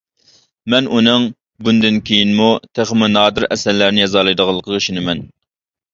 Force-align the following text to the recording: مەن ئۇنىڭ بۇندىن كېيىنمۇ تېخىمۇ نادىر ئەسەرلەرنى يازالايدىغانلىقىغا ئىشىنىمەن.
مەن 0.73 0.87
ئۇنىڭ 0.93 1.27
بۇندىن 1.67 1.99
كېيىنمۇ 2.09 2.47
تېخىمۇ 2.79 3.11
نادىر 3.19 3.47
ئەسەرلەرنى 3.57 4.03
يازالايدىغانلىقىغا 4.05 4.81
ئىشىنىمەن. 4.81 5.23